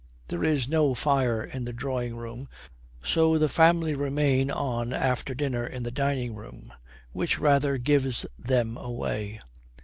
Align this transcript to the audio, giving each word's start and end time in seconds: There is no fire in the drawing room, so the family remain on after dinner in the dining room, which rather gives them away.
There 0.29 0.43
is 0.43 0.67
no 0.67 0.95
fire 0.95 1.43
in 1.43 1.65
the 1.65 1.73
drawing 1.73 2.17
room, 2.17 2.49
so 3.03 3.37
the 3.37 3.47
family 3.47 3.93
remain 3.93 4.49
on 4.49 4.93
after 4.93 5.35
dinner 5.35 5.63
in 5.63 5.83
the 5.83 5.91
dining 5.91 6.33
room, 6.33 6.73
which 7.13 7.37
rather 7.37 7.77
gives 7.77 8.25
them 8.35 8.77
away. 8.77 9.41